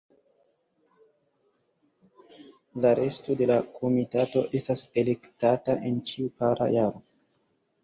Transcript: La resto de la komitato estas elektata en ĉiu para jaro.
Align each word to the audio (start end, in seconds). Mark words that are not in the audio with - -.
La 2.87 2.95
resto 3.01 3.37
de 3.43 3.49
la 3.53 3.59
komitato 3.77 4.43
estas 4.63 4.83
elektata 5.05 5.79
en 5.93 6.03
ĉiu 6.11 6.35
para 6.43 6.73
jaro. 6.81 7.07